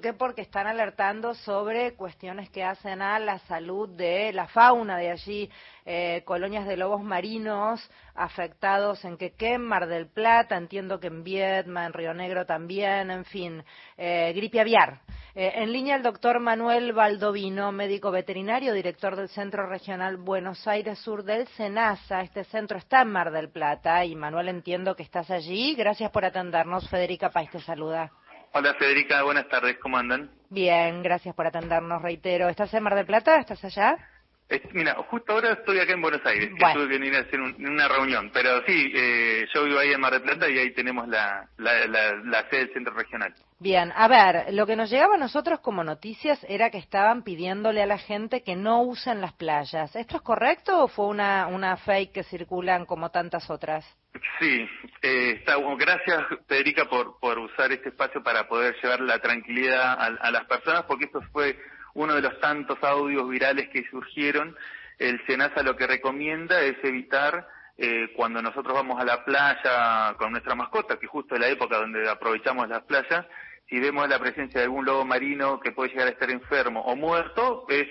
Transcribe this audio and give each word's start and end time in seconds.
qué? 0.00 0.12
Porque 0.12 0.42
están 0.42 0.66
alertando 0.66 1.34
sobre 1.34 1.94
cuestiones 1.94 2.50
que 2.50 2.64
hacen 2.64 3.02
a 3.02 3.18
la 3.18 3.38
salud 3.40 3.88
de 3.88 4.32
la 4.32 4.46
fauna 4.48 4.96
de 4.96 5.10
allí, 5.10 5.50
eh, 5.84 6.22
colonias 6.24 6.66
de 6.66 6.76
lobos 6.76 7.02
marinos 7.02 7.80
afectados 8.14 9.04
en 9.04 9.16
Quequén, 9.16 9.62
Mar 9.62 9.86
del 9.86 10.06
Plata, 10.06 10.56
entiendo 10.56 11.00
que 11.00 11.06
en 11.06 11.24
Viedma, 11.24 11.86
en 11.86 11.92
Río 11.92 12.14
Negro 12.14 12.46
también, 12.46 13.10
en 13.10 13.24
fin, 13.24 13.64
eh, 13.96 14.32
gripe 14.34 14.60
aviar. 14.60 15.00
Eh, 15.34 15.52
en 15.54 15.72
línea 15.72 15.96
el 15.96 16.02
doctor 16.02 16.40
Manuel 16.40 16.92
Baldovino, 16.92 17.70
médico 17.72 18.10
veterinario, 18.10 18.74
director 18.74 19.16
del 19.16 19.28
Centro 19.28 19.66
Regional 19.66 20.16
Buenos 20.16 20.66
Aires 20.66 20.98
Sur 20.98 21.22
del 21.22 21.46
SENASA. 21.48 22.22
Este 22.22 22.44
centro 22.44 22.78
está 22.78 23.02
en 23.02 23.12
Mar 23.12 23.30
del 23.30 23.48
Plata 23.50 24.04
y 24.04 24.16
Manuel 24.16 24.48
entiendo 24.48 24.96
que 24.96 25.02
estás 25.02 25.30
allí. 25.30 25.74
Gracias 25.74 26.10
por 26.10 26.24
atendernos. 26.24 26.88
Federica 26.88 27.30
País 27.30 27.50
te 27.50 27.60
saluda. 27.60 28.10
Hola 28.52 28.74
Federica, 28.74 29.22
buenas 29.22 29.48
tardes, 29.48 29.78
¿cómo 29.78 29.96
andan? 29.96 30.28
Bien, 30.48 31.02
gracias 31.04 31.34
por 31.36 31.46
atendernos, 31.46 32.02
reitero. 32.02 32.48
¿Estás 32.48 32.74
en 32.74 32.82
Mar 32.82 32.96
del 32.96 33.06
Plata? 33.06 33.36
¿Estás 33.36 33.64
allá? 33.64 33.96
Mira, 34.72 34.94
justo 35.08 35.32
ahora 35.32 35.52
estoy 35.52 35.78
acá 35.78 35.92
en 35.92 36.02
Buenos 36.02 36.24
Aires, 36.24 36.50
que 36.50 36.74
tuve 36.74 36.88
que 36.88 36.98
venir 36.98 37.14
a 37.14 37.20
hacer 37.20 37.40
una 37.40 37.88
reunión, 37.88 38.30
pero 38.32 38.62
sí, 38.66 38.92
eh, 38.94 39.46
yo 39.54 39.64
vivo 39.64 39.78
ahí 39.78 39.92
en 39.92 40.00
Mar 40.00 40.12
del 40.12 40.22
Plata 40.22 40.48
y 40.48 40.58
ahí 40.58 40.72
tenemos 40.72 41.06
la, 41.08 41.48
la, 41.58 42.48
sede 42.50 42.66
del 42.66 42.72
centro 42.72 42.94
regional. 42.94 43.34
Bien, 43.58 43.92
a 43.94 44.08
ver, 44.08 44.52
lo 44.54 44.66
que 44.66 44.74
nos 44.74 44.90
llegaba 44.90 45.14
a 45.14 45.18
nosotros 45.18 45.60
como 45.60 45.84
noticias 45.84 46.44
era 46.48 46.70
que 46.70 46.78
estaban 46.78 47.22
pidiéndole 47.22 47.82
a 47.82 47.86
la 47.86 47.98
gente 47.98 48.42
que 48.42 48.56
no 48.56 48.82
usen 48.82 49.20
las 49.20 49.34
playas. 49.34 49.94
¿Esto 49.94 50.16
es 50.16 50.22
correcto 50.22 50.84
o 50.84 50.88
fue 50.88 51.06
una, 51.06 51.46
una 51.46 51.76
fake 51.76 52.12
que 52.12 52.22
circulan 52.24 52.86
como 52.86 53.10
tantas 53.10 53.48
otras? 53.50 53.84
Sí, 54.40 54.66
eh, 55.02 55.36
está, 55.38 55.56
gracias 55.78 56.24
Federica 56.48 56.86
por, 56.86 57.20
por 57.20 57.38
usar 57.38 57.70
este 57.70 57.90
espacio 57.90 58.22
para 58.22 58.48
poder 58.48 58.74
llevar 58.82 59.00
la 59.02 59.20
tranquilidad 59.20 59.92
a, 59.92 60.06
a 60.06 60.30
las 60.30 60.46
personas, 60.46 60.82
porque 60.84 61.04
esto 61.04 61.20
fue 61.30 61.56
uno 61.94 62.14
de 62.14 62.22
los 62.22 62.38
tantos 62.40 62.78
audios 62.82 63.28
virales 63.28 63.68
que 63.68 63.84
surgieron, 63.90 64.56
el 64.98 65.24
SENASA 65.26 65.62
lo 65.62 65.76
que 65.76 65.86
recomienda 65.86 66.60
es 66.60 66.76
evitar 66.82 67.46
eh, 67.78 68.12
cuando 68.14 68.42
nosotros 68.42 68.74
vamos 68.74 69.00
a 69.00 69.04
la 69.04 69.24
playa 69.24 70.14
con 70.18 70.32
nuestra 70.32 70.54
mascota, 70.54 70.98
que 70.98 71.06
justo 71.06 71.34
es 71.34 71.40
la 71.40 71.48
época 71.48 71.78
donde 71.78 72.08
aprovechamos 72.08 72.68
las 72.68 72.82
playas, 72.82 73.26
si 73.68 73.80
vemos 73.80 74.08
la 74.08 74.18
presencia 74.18 74.60
de 74.60 74.64
algún 74.64 74.84
lobo 74.84 75.04
marino 75.04 75.60
que 75.60 75.72
puede 75.72 75.90
llegar 75.90 76.08
a 76.08 76.10
estar 76.10 76.30
enfermo 76.30 76.82
o 76.82 76.96
muerto, 76.96 77.64
es 77.68 77.86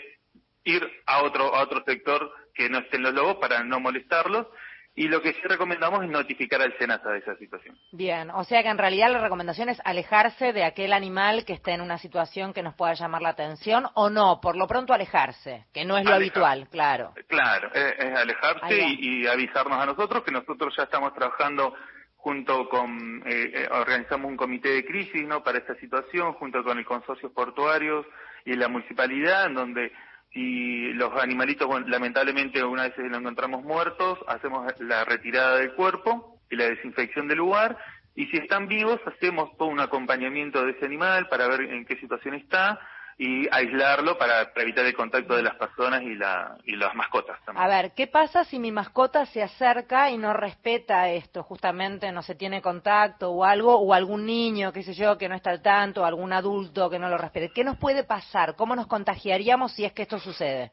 ir 0.63 0.87
a 1.05 1.23
otro, 1.23 1.55
a 1.55 1.63
otro 1.63 1.83
sector 1.85 2.31
que 2.53 2.69
no 2.69 2.79
estén 2.79 3.01
los 3.01 3.13
lobos 3.13 3.37
para 3.37 3.63
no 3.63 3.79
molestarlos 3.79 4.47
y 4.95 5.07
lo 5.07 5.21
que 5.21 5.33
sí 5.33 5.41
recomendamos 5.43 6.03
es 6.03 6.09
notificar 6.09 6.61
al 6.61 6.77
SENASA 6.77 7.11
de 7.11 7.19
esa 7.19 7.35
situación. 7.37 7.77
Bien, 7.91 8.29
o 8.31 8.43
sea 8.43 8.63
que 8.63 8.69
en 8.69 8.77
realidad 8.77 9.11
la 9.11 9.21
recomendación 9.21 9.69
es 9.69 9.79
alejarse 9.85 10.51
de 10.51 10.63
aquel 10.63 10.93
animal 10.93 11.45
que 11.45 11.53
esté 11.53 11.71
en 11.71 11.81
una 11.81 11.97
situación 11.97 12.53
que 12.53 12.63
nos 12.63 12.75
pueda 12.75 12.93
llamar 12.93 13.21
la 13.21 13.29
atención 13.29 13.85
o 13.93 14.09
no, 14.09 14.39
por 14.41 14.57
lo 14.57 14.67
pronto 14.67 14.93
alejarse, 14.93 15.65
que 15.73 15.85
no 15.85 15.97
es 15.97 16.05
lo 16.05 16.15
habitual, 16.15 16.67
claro. 16.69 17.13
Claro, 17.27 17.71
es, 17.73 18.15
alejarse 18.15 18.77
y, 18.99 19.25
avisarnos 19.27 19.79
a 19.79 19.85
nosotros 19.85 20.23
que 20.23 20.31
nosotros 20.31 20.73
ya 20.75 20.83
estamos 20.83 21.13
trabajando 21.13 21.73
junto 22.15 22.67
con, 22.67 23.23
eh, 23.25 23.51
eh, 23.53 23.69
organizamos 23.71 24.29
un 24.29 24.35
comité 24.35 24.69
de 24.69 24.85
crisis 24.85 25.25
¿no? 25.25 25.43
para 25.43 25.59
esta 25.59 25.75
situación, 25.75 26.33
junto 26.33 26.63
con 26.63 26.77
el 26.77 26.85
consorcio 26.85 27.31
portuarios 27.31 28.05
y 28.43 28.55
la 28.55 28.67
municipalidad, 28.67 29.45
en 29.45 29.53
donde 29.53 29.91
si 30.33 30.93
los 30.93 31.11
animalitos, 31.21 31.67
lamentablemente 31.87 32.63
una 32.63 32.83
vez 32.83 32.93
los 32.97 33.19
encontramos 33.19 33.63
muertos, 33.63 34.19
hacemos 34.27 34.71
la 34.79 35.05
retirada 35.05 35.57
del 35.57 35.73
cuerpo 35.73 36.39
y 36.49 36.55
la 36.55 36.65
desinfección 36.69 37.27
del 37.27 37.39
lugar, 37.39 37.77
y 38.15 38.27
si 38.27 38.37
están 38.37 38.67
vivos, 38.67 38.99
hacemos 39.05 39.55
todo 39.57 39.69
un 39.69 39.79
acompañamiento 39.79 40.65
de 40.65 40.71
ese 40.71 40.85
animal 40.85 41.27
para 41.29 41.47
ver 41.47 41.61
en 41.61 41.85
qué 41.85 41.95
situación 41.97 42.35
está, 42.35 42.79
y 43.21 43.49
aislarlo 43.51 44.17
para, 44.17 44.49
evitar 44.55 44.85
el 44.85 44.93
contacto 44.93 45.35
de 45.35 45.43
las 45.43 45.55
personas 45.55 46.01
y, 46.03 46.15
la, 46.15 46.57
y 46.63 46.77
las 46.77 46.95
mascotas 46.95 47.37
también. 47.43 47.61
A 47.61 47.67
ver, 47.67 47.91
¿qué 47.93 48.07
pasa 48.07 48.45
si 48.45 48.59
mi 48.59 48.71
mascota 48.71 49.25
se 49.25 49.43
acerca 49.43 50.09
y 50.09 50.17
no 50.17 50.31
respeta 50.31 51.09
esto? 51.09 51.43
Justamente 51.43 52.13
no 52.13 52.21
se 52.21 52.35
tiene 52.35 52.61
contacto 52.61 53.29
o 53.29 53.43
algo, 53.43 53.75
o 53.75 53.93
algún 53.93 54.25
niño, 54.25 54.71
qué 54.71 54.83
sé 54.83 54.93
yo, 54.93 55.17
que 55.17 55.27
no 55.27 55.35
está 55.35 55.49
al 55.49 55.61
tanto, 55.61 56.01
o 56.01 56.05
algún 56.05 56.31
adulto 56.31 56.89
que 56.89 56.97
no 56.97 57.09
lo 57.09 57.17
respete. 57.17 57.51
¿Qué 57.53 57.65
nos 57.65 57.77
puede 57.77 58.05
pasar? 58.05 58.55
¿Cómo 58.55 58.73
nos 58.73 58.87
contagiaríamos 58.87 59.73
si 59.73 59.83
es 59.83 59.91
que 59.91 60.03
esto 60.03 60.17
sucede? 60.17 60.71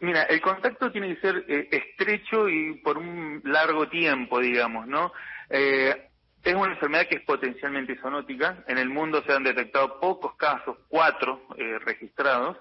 Mira, 0.00 0.24
el 0.24 0.40
contacto 0.40 0.90
tiene 0.90 1.14
que 1.14 1.20
ser 1.20 1.44
eh, 1.46 1.68
estrecho 1.70 2.48
y 2.48 2.80
por 2.80 2.98
un 2.98 3.40
largo 3.44 3.88
tiempo, 3.88 4.40
digamos, 4.40 4.88
¿no? 4.88 5.12
Eh, 5.48 6.08
es 6.46 6.54
una 6.54 6.74
enfermedad 6.74 7.08
que 7.08 7.16
es 7.16 7.22
potencialmente 7.22 7.96
zoonótica. 7.96 8.62
En 8.68 8.78
el 8.78 8.88
mundo 8.88 9.22
se 9.26 9.32
han 9.32 9.42
detectado 9.42 9.98
pocos 9.98 10.36
casos, 10.36 10.76
cuatro 10.88 11.42
eh, 11.56 11.78
registrados. 11.80 12.56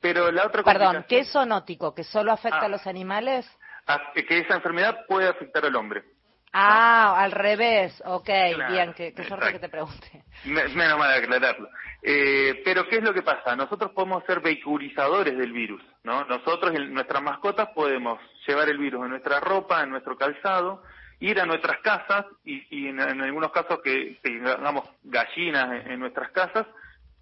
Pero 0.00 0.30
la 0.30 0.46
otra 0.46 0.62
Perdón, 0.62 1.06
¿qué 1.08 1.20
es 1.20 1.32
zoonótico? 1.32 1.94
¿Que 1.94 2.04
solo 2.04 2.32
afecta 2.32 2.58
a 2.58 2.64
ah. 2.64 2.68
los 2.68 2.86
animales? 2.86 3.50
que 4.14 4.38
esa 4.38 4.54
enfermedad 4.54 5.06
puede 5.06 5.28
afectar 5.28 5.64
al 5.64 5.76
hombre. 5.76 6.04
Ah, 6.52 7.14
al 7.18 7.32
revés. 7.32 8.00
Ok, 8.06 8.28
bien, 8.70 8.92
qué, 8.94 9.12
suerte 9.26 9.52
que 9.52 9.58
te 9.58 9.68
pregunte. 9.68 10.22
Menos 10.44 10.98
mal 10.98 11.12
aclararlo. 11.12 11.68
Eh, 12.02 12.62
pero 12.64 12.86
¿qué 12.88 12.96
es 12.96 13.02
lo 13.02 13.12
que 13.12 13.22
pasa? 13.22 13.56
Nosotros 13.56 13.90
podemos 13.92 14.22
ser 14.24 14.40
vehiculizadores 14.40 15.36
del 15.36 15.52
virus, 15.52 15.82
¿no? 16.04 16.24
Nosotros, 16.26 16.72
nuestras 16.90 17.22
mascotas, 17.22 17.70
podemos 17.74 18.20
llevar 18.46 18.68
el 18.68 18.78
virus 18.78 19.02
en 19.04 19.10
nuestra 19.10 19.40
ropa, 19.40 19.82
en 19.82 19.90
nuestro 19.90 20.16
calzado, 20.16 20.82
ir 21.24 21.40
a 21.40 21.46
nuestras 21.46 21.78
casas 21.80 22.26
y, 22.44 22.88
en, 22.88 23.00
algunos 23.00 23.50
casos 23.50 23.80
que 23.82 24.18
tengamos 24.22 24.84
gallinas 25.04 25.86
en, 25.86 25.98
nuestras 25.98 26.30
casas, 26.32 26.66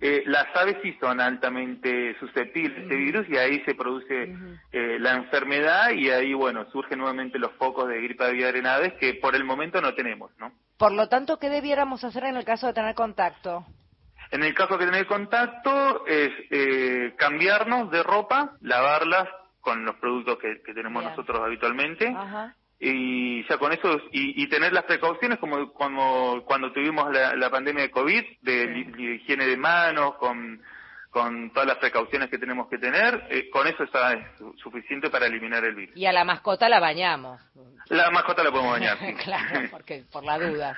eh, 0.00 0.24
las 0.26 0.46
aves 0.56 0.78
sí 0.82 0.96
son 1.00 1.20
altamente 1.20 2.16
susceptibles 2.18 2.76
a 2.76 2.82
este 2.82 2.96
virus 2.96 3.28
y 3.28 3.36
ahí 3.36 3.62
se 3.64 3.76
produce 3.76 4.34
eh, 4.72 4.96
la 4.98 5.12
enfermedad 5.12 5.90
y 5.90 6.10
ahí, 6.10 6.34
bueno, 6.34 6.68
surgen 6.72 6.98
nuevamente 6.98 7.38
los 7.38 7.52
focos 7.52 7.88
de 7.88 8.02
gripe 8.02 8.24
aviar 8.24 8.56
en 8.56 8.66
aves 8.66 8.94
que 8.94 9.14
por 9.14 9.36
el 9.36 9.44
momento 9.44 9.80
no 9.80 9.94
tenemos, 9.94 10.32
¿no? 10.38 10.52
Por 10.76 10.90
lo 10.90 11.08
tanto, 11.08 11.38
¿qué 11.38 11.48
debiéramos 11.48 12.02
hacer 12.02 12.24
en 12.24 12.36
el 12.36 12.44
caso 12.44 12.66
de 12.66 12.72
tener 12.72 12.96
contacto? 12.96 13.64
En 14.32 14.42
el 14.42 14.52
caso 14.54 14.78
de 14.78 14.86
tener 14.86 15.06
contacto 15.06 16.04
es 16.06 16.30
eh, 16.50 17.14
cambiarnos 17.16 17.88
de 17.92 18.02
ropa, 18.02 18.56
lavarlas 18.62 19.28
con 19.60 19.84
los 19.84 19.94
productos 19.96 20.38
que, 20.38 20.56
tenemos 20.74 21.04
nosotros 21.04 21.38
habitualmente 21.38 22.08
Ajá 22.08 22.56
y 22.84 23.46
ya 23.48 23.58
con 23.58 23.72
eso 23.72 24.00
y, 24.10 24.44
tener 24.48 24.72
las 24.72 24.84
precauciones 24.84 25.38
como, 25.38 25.72
como 25.72 26.42
cuando 26.44 26.72
tuvimos 26.72 27.12
la, 27.12 27.48
pandemia 27.48 27.84
de 27.84 27.90
COVID 27.92 28.24
de, 28.40 29.16
higiene 29.20 29.46
de 29.46 29.56
manos 29.56 30.16
con 30.16 30.60
con 31.10 31.52
todas 31.52 31.68
las 31.68 31.76
precauciones 31.76 32.30
que 32.30 32.38
tenemos 32.38 32.68
que 32.70 32.78
tener, 32.78 33.26
eh, 33.28 33.50
con 33.50 33.66
eso 33.66 33.84
está 33.84 34.14
es 34.14 34.26
suficiente 34.62 35.10
para 35.10 35.26
eliminar 35.26 35.62
el 35.62 35.74
virus. 35.74 35.94
Y 35.94 36.06
a 36.06 36.12
la 36.12 36.24
mascota 36.24 36.70
la 36.70 36.80
bañamos. 36.80 37.38
La 37.88 38.10
mascota 38.10 38.42
la 38.42 38.50
podemos 38.50 38.72
bañar. 38.72 38.96
claro, 39.22 39.68
porque 39.70 40.04
por 40.10 40.24
la 40.24 40.38
duda. 40.38 40.74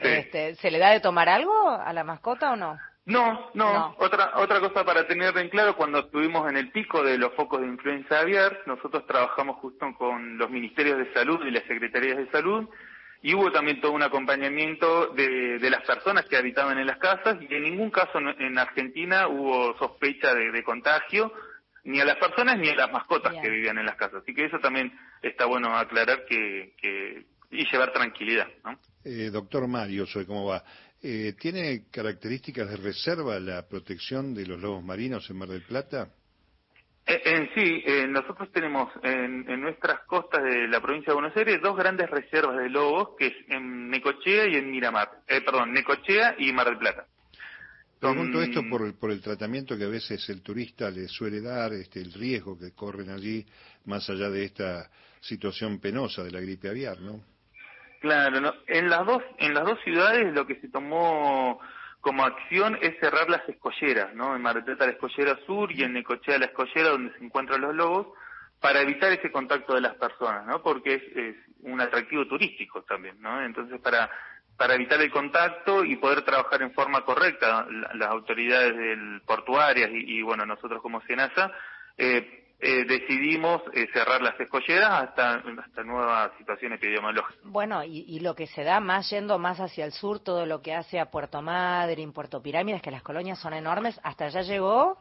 Este, 0.00 0.54
¿Se 0.54 0.70
le 0.70 0.78
da 0.78 0.88
de 0.88 1.00
tomar 1.00 1.28
algo 1.28 1.68
a 1.68 1.92
la 1.92 2.02
mascota 2.02 2.52
o 2.52 2.56
no? 2.56 2.78
No, 3.06 3.50
no, 3.52 3.94
Otra, 3.98 4.32
otra 4.36 4.60
cosa 4.60 4.82
para 4.82 5.06
tener 5.06 5.36
en 5.36 5.50
claro, 5.50 5.76
cuando 5.76 5.98
estuvimos 5.98 6.48
en 6.48 6.56
el 6.56 6.70
pico 6.70 7.02
de 7.02 7.18
los 7.18 7.34
focos 7.34 7.60
de 7.60 7.66
influenza 7.66 8.20
aviar, 8.20 8.62
nosotros 8.66 9.06
trabajamos 9.06 9.56
justo 9.56 9.86
con 9.98 10.38
los 10.38 10.48
ministerios 10.48 10.96
de 10.96 11.12
salud 11.12 11.44
y 11.44 11.50
las 11.50 11.64
secretarías 11.64 12.16
de 12.16 12.30
salud, 12.30 12.66
y 13.20 13.34
hubo 13.34 13.52
también 13.52 13.80
todo 13.82 13.92
un 13.92 14.02
acompañamiento 14.02 15.08
de, 15.08 15.58
las 15.70 15.82
personas 15.82 16.24
que 16.24 16.38
habitaban 16.38 16.78
en 16.78 16.86
las 16.86 16.96
casas, 16.96 17.36
y 17.42 17.54
en 17.54 17.64
ningún 17.64 17.90
caso 17.90 18.18
en 18.18 18.58
Argentina 18.58 19.28
hubo 19.28 19.76
sospecha 19.78 20.34
de, 20.34 20.64
contagio, 20.64 21.30
ni 21.84 22.00
a 22.00 22.06
las 22.06 22.16
personas 22.16 22.58
ni 22.58 22.70
a 22.70 22.74
las 22.74 22.90
mascotas 22.90 23.34
que 23.34 23.50
vivían 23.50 23.76
en 23.76 23.84
las 23.84 23.96
casas. 23.96 24.22
Así 24.22 24.34
que 24.34 24.46
eso 24.46 24.58
también 24.60 24.98
está 25.20 25.44
bueno 25.44 25.76
aclarar 25.76 26.24
que, 26.24 26.74
que 26.80 27.26
y 27.54 27.70
llevar 27.70 27.92
tranquilidad. 27.92 28.46
¿no? 28.64 28.78
Eh, 29.04 29.30
doctor 29.30 29.66
Mario, 29.68 30.06
soy 30.06 30.26
cómo 30.26 30.46
va. 30.46 30.64
Eh, 31.06 31.34
¿Tiene 31.38 31.82
características 31.90 32.66
de 32.70 32.78
reserva 32.78 33.38
la 33.38 33.68
protección 33.68 34.32
de 34.32 34.46
los 34.46 34.58
lobos 34.58 34.82
marinos 34.82 35.28
en 35.28 35.36
Mar 35.36 35.50
del 35.50 35.60
Plata? 35.60 36.08
Eh, 37.04 37.20
en 37.26 37.50
sí, 37.54 37.82
eh, 37.84 38.06
nosotros 38.08 38.50
tenemos 38.50 38.90
en, 39.02 39.44
nuestras 39.60 40.00
costas 40.06 40.42
de 40.42 40.66
la 40.66 40.80
provincia 40.80 41.10
de 41.10 41.20
Buenos 41.20 41.36
Aires 41.36 41.60
dos 41.62 41.76
grandes 41.76 42.08
reservas 42.08 42.56
de 42.56 42.70
lobos, 42.70 43.10
que 43.18 43.26
es 43.26 43.34
en 43.48 43.90
Necochea 43.90 44.48
y 44.48 44.54
en 44.54 44.70
Miramar. 44.70 45.10
perdón, 45.26 45.74
Necochea 45.74 46.36
y 46.38 46.50
Mar 46.54 46.68
del 46.68 46.78
Plata. 46.78 47.04
Pregunto 48.00 48.40
esto 48.40 48.62
por 48.70 48.86
el, 48.86 48.94
por 48.94 49.10
el 49.10 49.20
tratamiento 49.20 49.76
que 49.76 49.84
a 49.84 49.88
veces 49.88 50.26
el 50.30 50.40
turista 50.40 50.90
le 50.90 51.06
suele 51.08 51.42
dar, 51.42 51.74
este, 51.74 52.00
el 52.00 52.14
riesgo 52.14 52.58
que 52.58 52.72
corren 52.72 53.10
allí, 53.10 53.44
más 53.84 54.08
allá 54.08 54.30
de 54.30 54.42
esta 54.42 54.90
situación 55.20 55.80
penosa 55.80 56.24
de 56.24 56.30
la 56.30 56.40
gripe 56.40 56.70
aviar, 56.70 56.98
¿no? 57.02 57.33
Claro, 58.04 58.54
en 58.66 58.90
las 58.90 59.06
dos 59.06 59.22
en 59.38 59.54
las 59.54 59.64
dos 59.64 59.80
ciudades 59.82 60.30
lo 60.34 60.46
que 60.46 60.56
se 60.56 60.68
tomó 60.68 61.58
como 62.02 62.22
acción 62.22 62.76
es 62.82 63.00
cerrar 63.00 63.30
las 63.30 63.48
escolleras, 63.48 64.14
¿no? 64.14 64.36
En 64.36 64.42
Mar 64.42 64.62
la 64.62 64.90
escollera 64.90 65.38
sur 65.46 65.72
y 65.72 65.84
en 65.84 65.94
Necochea 65.94 66.36
la 66.36 66.44
escollera 66.44 66.90
donde 66.90 67.16
se 67.16 67.24
encuentran 67.24 67.62
los 67.62 67.74
lobos 67.74 68.08
para 68.60 68.82
evitar 68.82 69.10
ese 69.10 69.32
contacto 69.32 69.74
de 69.74 69.80
las 69.80 69.94
personas, 69.94 70.44
¿no? 70.44 70.62
Porque 70.62 70.96
es, 71.14 71.36
un 71.60 71.80
atractivo 71.80 72.26
turístico 72.26 72.82
también, 72.82 73.22
¿no? 73.22 73.42
Entonces 73.42 73.80
para 73.80 74.10
para 74.58 74.74
evitar 74.74 75.00
el 75.00 75.10
contacto 75.10 75.82
y 75.82 75.96
poder 75.96 76.20
trabajar 76.26 76.60
en 76.60 76.74
forma 76.74 77.06
correcta 77.06 77.66
las 77.94 78.10
autoridades 78.10 78.76
del 78.76 79.22
portuarias 79.24 79.88
y, 79.90 80.20
bueno 80.20 80.44
nosotros 80.44 80.82
como 80.82 81.00
Senasa 81.06 81.50
eh, 81.96 82.43
eh, 82.60 82.84
decidimos 82.86 83.62
eh, 83.74 83.86
cerrar 83.92 84.22
las 84.22 84.38
escolleras 84.40 84.90
hasta, 84.90 85.42
hasta 85.62 85.82
nueva 85.82 86.32
situación 86.38 86.72
epidemiológica. 86.72 87.40
Bueno, 87.44 87.84
y, 87.84 88.20
lo 88.20 88.34
que 88.34 88.46
se 88.46 88.62
da 88.64 88.80
más 88.80 89.10
yendo 89.10 89.38
más 89.38 89.60
hacia 89.60 89.84
el 89.84 89.92
sur, 89.92 90.20
todo 90.20 90.46
lo 90.46 90.62
que 90.62 90.72
hace 90.72 90.98
a 90.98 91.10
Puerto 91.10 91.42
Madryn, 91.42 92.12
Puerto 92.12 92.40
Pirámides, 92.40 92.80
que 92.80 92.90
las 92.90 93.02
colonias 93.02 93.38
son 93.38 93.52
enormes, 93.52 94.00
¿hasta 94.02 94.26
allá 94.26 94.42
llegó? 94.42 94.98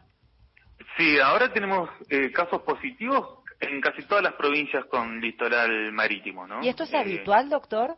Sí, 0.98 1.20
ahora 1.20 1.54
tenemos 1.54 1.90
eh, 2.10 2.32
casos 2.32 2.64
positivos 2.64 3.44
en 3.62 3.80
casi 3.80 4.02
todas 4.08 4.24
las 4.24 4.34
provincias 4.34 4.84
con 4.86 5.22
litoral 5.22 5.94
marítimo, 5.94 6.46
¿no? 6.46 6.62
¿Y 6.64 6.68
esto 6.68 6.84
es 6.84 6.94
habitual, 6.94 7.50
doctor? 7.50 7.96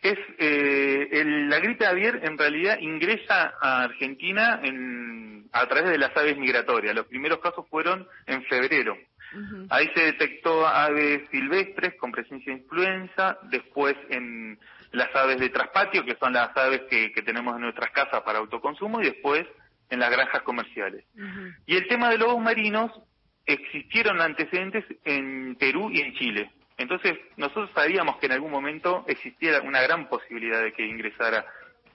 Es 0.00 0.16
la 0.38 1.58
gripe 1.58 1.84
aviar 1.84 2.24
en 2.24 2.38
realidad 2.38 2.78
ingresa 2.78 3.54
a 3.60 3.82
Argentina 3.82 4.60
en 4.62 5.17
a 5.52 5.66
través 5.66 5.90
de 5.90 5.98
las 5.98 6.16
aves 6.16 6.36
migratorias. 6.36 6.94
Los 6.94 7.06
primeros 7.06 7.38
casos 7.38 7.66
fueron 7.68 8.06
en 8.26 8.42
febrero. 8.44 8.96
Ahí 9.68 9.90
se 9.94 10.04
detectó 10.04 10.66
aves 10.66 11.22
silvestres 11.30 11.94
con 11.96 12.12
presencia 12.12 12.52
de 12.52 12.60
influenza, 12.60 13.38
después 13.50 13.94
en 14.08 14.58
las 14.92 15.14
aves 15.14 15.38
de 15.38 15.50
traspatio, 15.50 16.04
que 16.04 16.16
son 16.16 16.32
las 16.32 16.56
aves 16.56 16.82
que, 16.88 17.10
tenemos 17.22 17.54
en 17.56 17.62
nuestras 17.62 17.90
casas 17.90 18.22
para 18.22 18.38
autoconsumo, 18.38 19.02
y 19.02 19.04
después 19.04 19.46
en 19.90 20.00
las 20.00 20.10
granjas 20.10 20.42
comerciales. 20.42 21.04
Y 21.66 21.76
el 21.76 21.86
tema 21.88 22.08
de 22.10 22.18
lobos 22.18 22.40
marinos, 22.40 22.90
existieron 23.48 24.20
antecedentes 24.20 24.84
en 25.04 25.56
Perú 25.56 25.90
y 25.90 26.00
en 26.00 26.14
Chile. 26.14 26.50
Entonces, 26.76 27.18
nosotros 27.36 27.70
sabíamos 27.74 28.18
que 28.18 28.26
en 28.26 28.32
algún 28.32 28.52
momento 28.52 29.04
existiera 29.08 29.62
una 29.62 29.80
gran 29.80 30.08
posibilidad 30.08 30.62
de 30.62 30.72
que 30.72 30.86
ingresara 30.86 31.44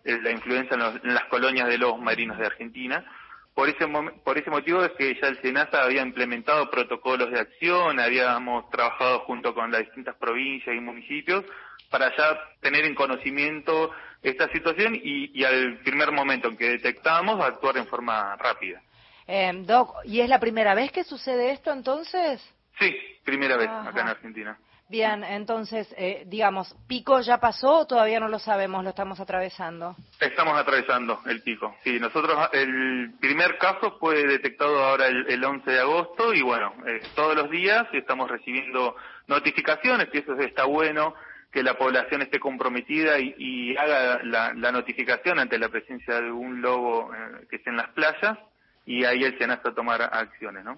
eh, 0.04 0.20
la 0.22 0.32
influenza 0.32 0.76
en 0.76 1.14
las 1.14 1.26
colonias 1.26 1.68
de 1.68 1.78
lobos 1.78 2.02
marinos 2.02 2.38
de 2.38 2.48
Argentina, 2.48 3.06
por 3.54 3.70
ese, 3.70 3.88
por 4.24 4.38
ese 4.38 4.50
motivo 4.50 4.84
es 4.84 4.92
que 4.94 5.16
ya 5.22 5.28
el 5.28 5.42
SENASA 5.42 5.84
había 5.84 6.02
implementado 6.02 6.70
protocolos 6.70 7.32
de 7.32 7.40
acción, 7.40 8.00
habíamos 8.00 8.70
trabajado 8.70 9.20
junto 9.22 9.54
con 9.54 9.72
las 9.72 9.82
distintas 9.82 10.16
provincias 10.16 10.76
y 10.76 10.80
municipios 10.80 11.46
para 11.90 12.16
ya 12.18 12.40
tener 12.62 12.86
en 12.86 12.96
conocimiento 12.96 13.92
esta 14.24 14.50
situación 14.52 14.96
y, 14.96 15.44
al 15.44 15.80
primer 15.84 16.12
momento 16.12 16.48
en 16.48 16.58
que 16.58 16.70
detectamos 16.70 17.40
actuar 17.44 17.78
en 17.78 17.86
forma 17.88 18.36
rápida. 18.38 18.82
Eh, 19.28 19.52
Doc, 19.66 19.98
¿y 20.06 20.22
es 20.22 20.30
la 20.30 20.40
primera 20.40 20.74
vez 20.74 20.92
que 20.92 21.04
sucede 21.04 21.52
esto 21.52 21.72
entonces? 21.72 22.42
Sí, 22.80 22.96
primera 23.24 23.58
vez 23.58 23.70
acá 23.70 24.02
en 24.02 24.08
Argentina. 24.08 24.58
Bien, 24.90 25.24
entonces, 25.24 25.92
eh, 25.98 26.24
digamos, 26.28 26.76
¿pico 26.88 27.20
ya 27.22 27.40
pasó 27.40 27.80
o 27.80 27.88
todavía 27.88 28.20
no 28.20 28.28
lo 28.28 28.38
sabemos, 28.38 28.84
lo 28.84 28.92
estamos 28.92 29.20
atravesando? 29.20 29.96
Estamos 30.20 30.56
atravesando 30.56 31.20
el 31.26 31.42
pico. 31.42 31.76
Sí, 31.84 32.00
nosotros, 32.00 32.38
el 32.52 33.14
primer 33.20 33.58
caso 33.58 33.98
fue 34.00 34.28
detectado 34.28 34.84
ahora 34.84 35.08
el, 35.08 35.44
11 35.44 35.72
de 35.72 35.80
agosto 35.80 36.34
y 36.34 36.42
bueno, 36.42 36.74
eh, 36.86 37.02
todos 37.16 37.36
los 37.36 37.50
días 37.50 37.88
estamos 37.94 38.30
recibiendo 38.30 38.96
notificaciones, 39.28 40.10
y 40.14 40.18
eso 40.20 40.34
está 40.34 40.66
bueno, 40.66 41.16
que 41.52 41.64
la 41.64 41.78
población 41.78 42.22
esté 42.22 42.40
comprometida 42.40 43.20
y, 43.20 43.76
haga 43.78 44.20
la, 44.24 44.72
notificación 44.72 45.40
ante 45.40 45.58
la 45.58 45.70
presencia 45.70 46.20
de 46.20 46.32
un 46.32 46.62
lobo 46.62 47.12
eh, 47.14 47.48
que 47.50 47.56
esté 47.56 47.70
en 47.70 47.78
las 47.78 47.90
playas 47.90 48.38
y 48.86 49.06
ahí 49.06 49.24
el 49.24 49.38
SENASA 49.38 49.70
a 49.70 49.74
tomar 49.74 50.02
acciones, 50.02 50.66
¿no? 50.66 50.78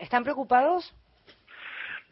¿Están 0.00 0.22
preocupados? 0.22 0.94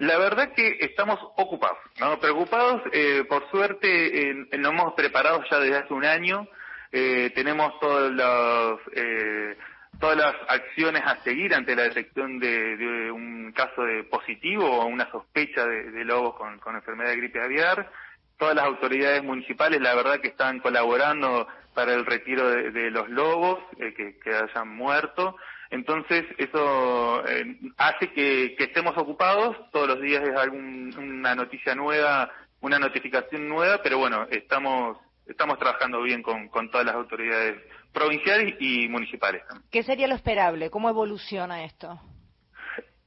La 0.00 0.16
verdad 0.16 0.54
que 0.54 0.78
estamos 0.80 1.18
ocupados, 1.36 1.76
¿no? 1.98 2.18
Preocupados, 2.18 2.80
eh, 2.90 3.22
por 3.28 3.50
suerte 3.50 4.30
eh, 4.30 4.34
nos 4.58 4.72
hemos 4.72 4.94
preparado 4.94 5.44
ya 5.50 5.58
desde 5.58 5.76
hace 5.76 5.92
un 5.92 6.06
año, 6.06 6.48
eh, 6.90 7.30
tenemos 7.34 7.78
todos 7.80 8.10
los, 8.10 8.80
eh, 8.94 9.58
todas 10.00 10.16
las 10.16 10.34
acciones 10.48 11.02
a 11.04 11.22
seguir 11.22 11.54
ante 11.54 11.76
la 11.76 11.82
detección 11.82 12.38
de, 12.38 13.12
un 13.12 13.52
caso 13.52 13.82
de 13.82 14.04
positivo 14.04 14.64
o 14.64 14.86
una 14.86 15.10
sospecha 15.10 15.66
de, 15.66 16.02
lobos 16.06 16.34
con, 16.36 16.74
enfermedad 16.74 17.10
de 17.10 17.16
gripe 17.18 17.42
aviar. 17.42 17.92
Todas 18.38 18.54
las 18.54 18.64
autoridades 18.64 19.22
municipales, 19.22 19.82
la 19.82 19.94
verdad 19.94 20.20
que 20.20 20.28
están 20.28 20.60
colaborando 20.60 21.46
para 21.74 21.92
el 21.92 22.06
retiro 22.06 22.48
de, 22.48 22.90
los 22.90 23.10
lobos 23.10 23.58
que, 23.76 24.18
que 24.18 24.34
hayan 24.34 24.74
muerto. 24.74 25.36
Entonces, 25.70 26.24
eso 26.36 27.26
eh, 27.28 27.56
hace 27.76 28.12
que, 28.12 28.56
estemos 28.58 28.96
ocupados, 28.96 29.56
todos 29.70 29.86
los 29.86 30.00
días 30.00 30.22
es 30.26 30.36
alguna 30.36 31.34
noticia 31.36 31.76
nueva, 31.76 32.30
una 32.60 32.78
notificación 32.78 33.48
nueva, 33.48 33.80
pero 33.82 33.98
bueno, 33.98 34.26
estamos, 34.30 34.98
estamos 35.26 35.58
trabajando 35.58 36.02
bien 36.02 36.22
con, 36.22 36.50
todas 36.70 36.84
las 36.84 36.96
autoridades 36.96 37.56
provinciales 37.92 38.56
y 38.58 38.88
municipales. 38.88 39.42
¿Qué 39.70 39.84
sería 39.84 40.08
lo 40.08 40.16
esperable? 40.16 40.70
¿Cómo 40.70 40.90
evoluciona 40.90 41.64
esto? 41.64 42.00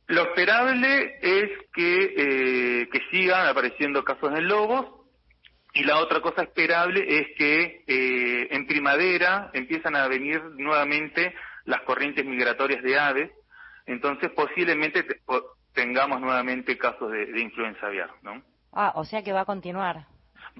Lo 0.07 0.21
esperable 0.21 1.18
es 1.21 1.50
que, 1.74 2.13
eh, 2.18 2.89
que 2.89 3.00
sigan 3.12 3.45
apareciendo 3.48 4.04
casos 4.04 4.33
de 4.33 4.42
lobos 4.42 5.04
y 5.74 5.83
la 5.83 5.98
otra 5.98 6.21
cosa 6.21 6.44
esperable 6.44 7.04
es 7.07 7.27
que 7.38 7.83
eh, 7.88 8.48
en 8.51 8.68
primavera 8.68 9.50
empiezan 9.54 9.95
a 9.95 10.07
venir 10.07 10.42
nuevamente 10.56 11.33
las 11.65 11.81
corrientes 11.81 12.25
migratorias 12.25 12.83
de 12.83 13.00
aves, 13.00 13.31
entonces 13.86 14.30
posiblemente 14.31 15.06
tengamos 15.74 16.21
nuevamente 16.21 16.77
casos 16.77 17.12
de, 17.12 17.42
influenza 17.42 17.88
aviar, 17.88 18.12
¿no? 18.21 18.42
Ah, 18.71 18.94
o 18.95 19.04
sea 19.04 19.24
que 19.24 19.33
va 19.33 19.42
a 19.42 19.45
continuar. 19.45 20.06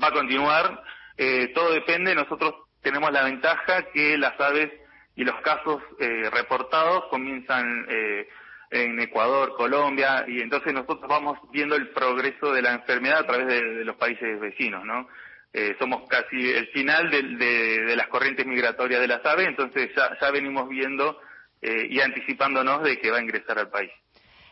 Va 0.02 0.08
a 0.08 0.12
continuar, 0.12 0.84
eh, 1.18 1.52
todo 1.54 1.74
depende, 1.74 2.16
nosotros 2.16 2.54
tenemos 2.82 3.12
la 3.12 3.24
ventaja 3.24 3.84
que 3.94 4.18
las 4.18 4.40
aves 4.40 4.72
y 5.16 5.24
los 5.24 5.40
casos 5.42 5.82
eh, 6.00 6.30
reportados 6.32 7.06
comienzan 7.10 7.86
eh, 7.90 8.28
en 8.72 9.00
Ecuador, 9.00 9.56
Colombia, 9.56 10.26
y 10.28 10.42
entonces 10.42 10.74
nosotros 10.74 11.08
vamos 11.08 11.38
viendo 11.52 11.76
el 11.76 11.90
progreso 11.90 12.52
de 12.52 12.62
la 12.64 12.74
enfermedad 12.74 13.20
a 13.20 13.28
través 13.28 13.48
de 13.48 13.86
los 13.86 13.96
países 13.98 14.40
vecinos, 14.40 14.84
¿no? 14.84 15.08
Eh, 15.54 15.76
somos 15.78 16.10
casi 16.10 16.50
el 16.50 16.68
final 16.70 17.12
de, 17.12 17.94
las 17.96 18.08
corrientes 18.08 18.46
migratorias 18.46 19.00
de 19.00 19.08
las 19.08 19.24
aves, 19.24 19.48
entonces 19.48 19.92
ya, 19.96 20.32
venimos 20.32 20.68
viendo 20.68 21.20
eh, 21.62 21.86
y 21.90 22.02
anticipándonos 22.02 22.82
de 22.82 23.00
que 23.00 23.12
va 23.12 23.20
a 23.20 23.22
ingresar 23.22 23.60
al 23.60 23.70
país. 23.70 23.92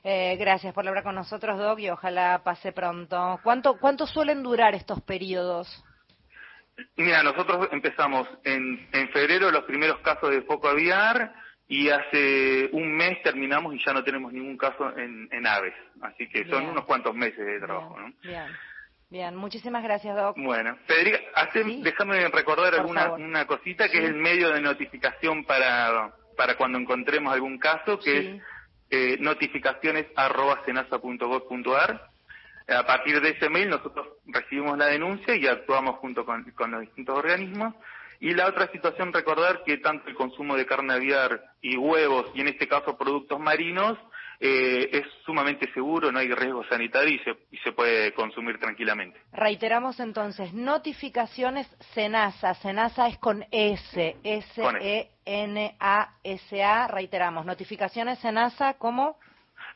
Eh, 0.04 0.36
gracias 0.40 0.74
por 0.74 0.88
hablar 0.88 1.04
con 1.04 1.16
nosotros, 1.16 1.58
Doc, 1.58 1.80
y 1.80 1.90
ojalá 1.90 2.44
pase 2.44 2.72
pronto. 2.72 3.40
¿Cuánto, 3.44 3.78
cuánto 3.80 4.06
suelen 4.06 4.44
durar 4.44 4.76
estos 4.76 5.02
periodos? 5.02 5.84
Mira, 6.98 7.24
nosotros 7.24 7.68
empezamos 7.72 8.28
en, 8.44 8.88
en 8.92 9.10
febrero 9.10 9.52
los 9.52 9.64
primeros 9.64 10.00
casos 10.02 10.30
de 10.30 10.44
foco 10.44 10.68
aviar 10.68 11.34
y 11.68 11.90
hace 11.90 12.70
un 12.74 12.96
mes 12.96 13.24
terminamos 13.24 13.74
y 13.74 13.84
ya 13.84 13.94
no 13.94 14.04
tenemos 14.04 14.34
ningún 14.34 14.58
caso 14.58 14.96
en, 14.98 15.48
aves. 15.48 15.74
Así 16.02 16.28
que 16.28 16.46
son 16.48 16.66
unos 16.66 16.86
cuantos 16.86 17.16
meses 17.16 17.46
de 17.46 17.60
trabajo. 17.60 17.98
¿no? 18.00 18.14
Bien. 18.22 18.46
Bien, 19.12 19.36
muchísimas 19.36 19.84
gracias, 19.84 20.16
Doc. 20.16 20.38
Bueno, 20.40 20.76
Federica, 20.88 21.20
déjame 21.84 22.26
recordar 22.30 22.74
alguna 22.76 23.12
una 23.12 23.46
cosita 23.46 23.90
que 23.90 23.98
es 23.98 24.06
el 24.06 24.16
medio 24.16 24.54
de 24.54 24.62
notificación 24.62 25.44
para, 25.44 26.14
para 26.38 26.56
cuando 26.56 26.78
encontremos 26.78 27.34
algún 27.34 27.60
caso, 27.60 28.00
que 28.00 28.18
es 28.18 28.42
eh, 28.90 29.18
notificaciones.senasa.gov.ar. 29.20 32.10
A 32.70 32.86
partir 32.86 33.20
de 33.20 33.32
ese 33.32 33.50
mail 33.50 33.70
nosotros 33.70 34.08
recibimos 34.28 34.78
la 34.78 34.86
denuncia 34.86 35.36
y 35.36 35.46
actuamos 35.46 35.98
junto 35.98 36.26
con, 36.26 36.50
con 36.52 36.72
los 36.72 36.80
distintos 36.80 37.18
organismos. 37.18 37.76
Y 38.22 38.34
la 38.34 38.48
otra 38.48 38.72
situación, 38.72 39.12
recordar 39.12 39.66
que 39.66 39.80
tanto 39.80 40.08
el 40.08 40.16
consumo 40.16 40.56
de 40.56 40.66
carne 40.66 40.94
aviar 40.94 41.44
y 41.62 41.76
huevos, 41.76 42.32
y 42.34 42.40
en 42.40 42.48
este 42.48 42.70
caso 42.70 42.98
productos 42.98 43.42
marinos, 43.42 43.98
eh, 44.44 44.90
es 44.92 45.06
sumamente 45.24 45.72
seguro, 45.72 46.12
no 46.12 46.18
hay 46.18 46.34
riesgo 46.34 46.64
sanitario 46.68 47.14
y 47.14 47.20
se, 47.20 47.30
y 47.52 47.60
se 47.60 47.74
puede 47.74 48.12
consumir 48.14 48.58
tranquilamente. 48.58 49.22
Reiteramos 49.32 50.00
entonces, 50.00 50.52
notificaciones 50.52 51.68
SENASA, 51.94 52.56
SENASA 52.56 53.10
es 53.10 53.20
con 53.20 53.46
S, 53.52 54.18
S-E-N-A-S-A, 54.24 55.68
reiteramos, 56.88 57.46
notificaciones 57.46 58.18
SENASA, 58.18 58.80
¿cómo? 58.80 59.20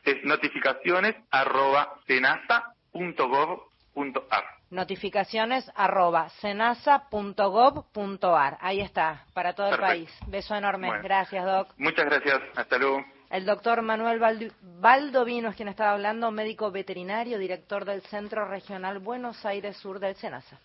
Es 0.02 0.16
notificaciones 0.24 1.14
arroba 1.30 2.00
senasa.gov.ar. 2.08 4.44
Notificaciones 4.70 5.70
arroba 5.76 6.28
senasa.gov.ar. 6.40 8.58
Ahí 8.60 8.80
está, 8.80 9.26
para 9.32 9.54
todo 9.54 9.68
el 9.68 9.78
país. 9.78 10.12
Beso 10.26 10.56
enorme. 10.56 10.90
Gracias, 11.02 11.44
Doc. 11.44 11.72
Muchas 11.78 12.06
gracias. 12.06 12.40
Hasta 12.56 12.78
luego. 12.78 13.04
El 13.28 13.44
doctor 13.44 13.82
Manuel 13.82 14.50
Valdovino 14.80 15.48
es 15.48 15.56
quien 15.56 15.68
estaba 15.68 15.92
hablando, 15.92 16.30
médico 16.30 16.70
veterinario, 16.70 17.38
director 17.38 17.84
del 17.84 18.02
Centro 18.02 18.46
Regional 18.46 19.00
Buenos 19.00 19.44
Aires 19.44 19.76
Sur 19.78 19.98
del 19.98 20.14
SENASA. 20.14 20.60